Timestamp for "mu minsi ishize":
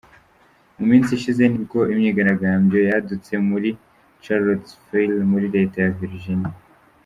0.77-1.43